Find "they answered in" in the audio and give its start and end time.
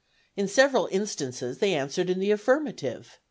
1.59-2.19